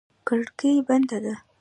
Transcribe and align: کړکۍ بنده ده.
کړکۍ 0.27 0.73
بنده 0.87 1.17
ده. 1.23 1.33